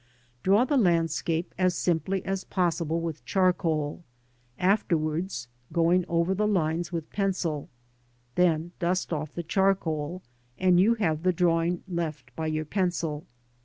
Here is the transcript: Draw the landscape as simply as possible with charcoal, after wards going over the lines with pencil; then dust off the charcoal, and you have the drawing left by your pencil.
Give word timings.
Draw 0.41 0.65
the 0.65 0.77
landscape 0.77 1.53
as 1.59 1.75
simply 1.75 2.25
as 2.25 2.43
possible 2.43 2.99
with 3.01 3.23
charcoal, 3.23 4.03
after 4.57 4.97
wards 4.97 5.47
going 5.71 6.05
over 6.09 6.33
the 6.33 6.47
lines 6.47 6.91
with 6.91 7.11
pencil; 7.11 7.69
then 8.33 8.71
dust 8.79 9.13
off 9.13 9.31
the 9.31 9.43
charcoal, 9.43 10.23
and 10.57 10.79
you 10.79 10.95
have 10.95 11.21
the 11.21 11.31
drawing 11.31 11.83
left 11.87 12.35
by 12.35 12.47
your 12.47 12.65
pencil. 12.65 13.27